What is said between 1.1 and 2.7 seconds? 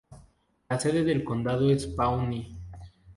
condado es Pawnee.